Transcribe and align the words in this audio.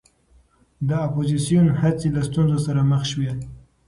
د 0.87 0.89
اپوزېسیون 1.07 1.67
هڅې 1.81 2.07
له 2.15 2.21
ستونزو 2.29 2.59
سره 2.67 2.81
مخ 2.91 3.01
شوې. 3.11 3.31